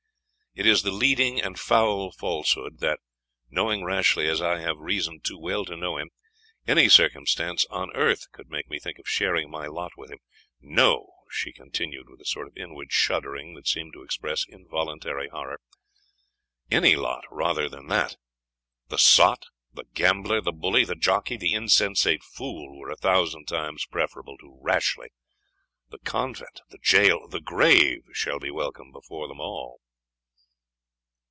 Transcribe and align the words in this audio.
It 0.53 0.65
is 0.65 0.83
the 0.83 0.91
leading 0.91 1.39
and 1.41 1.57
foul 1.57 2.11
falsehood, 2.11 2.79
that, 2.79 2.99
knowing 3.49 3.85
Rashleigh 3.85 4.27
as 4.27 4.41
I 4.41 4.59
have 4.59 4.75
reason 4.79 5.21
too 5.21 5.39
well 5.39 5.63
to 5.63 5.77
know 5.77 5.95
him, 5.97 6.09
any 6.67 6.89
circumstance 6.89 7.65
on 7.67 7.89
earth 7.95 8.29
could 8.33 8.49
make 8.49 8.67
me 8.69 8.77
think 8.77 8.99
of 8.99 9.07
sharing 9.07 9.49
my 9.49 9.67
lot 9.67 9.93
with 9.95 10.11
him. 10.11 10.19
No," 10.59 11.07
she 11.31 11.53
continued 11.53 12.09
with 12.09 12.19
a 12.19 12.25
sort 12.25 12.47
of 12.49 12.57
inward 12.57 12.91
shuddering 12.91 13.53
that 13.55 13.65
seemed 13.65 13.93
to 13.93 14.01
express 14.03 14.43
involuntary 14.45 15.29
horror, 15.29 15.61
"any 16.69 16.97
lot 16.97 17.23
rather 17.31 17.69
than 17.69 17.87
that 17.87 18.17
the 18.89 18.97
sot, 18.97 19.45
the 19.71 19.85
gambler, 19.93 20.41
the 20.41 20.51
bully, 20.51 20.83
the 20.83 20.95
jockey, 20.95 21.37
the 21.37 21.53
insensate 21.53 22.23
fool, 22.25 22.77
were 22.77 22.91
a 22.91 22.97
thousand 22.97 23.45
times 23.45 23.85
preferable 23.85 24.37
to 24.39 24.59
Rashleigh: 24.61 25.13
the 25.91 25.99
convent 25.99 26.59
the 26.69 26.77
jail 26.79 27.29
the 27.29 27.39
grave, 27.39 28.03
shall 28.11 28.37
be 28.37 28.51
welcome 28.51 28.91
before 28.91 29.29
them 29.29 29.39
all." 29.39 29.79